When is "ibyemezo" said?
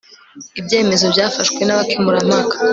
0.59-1.05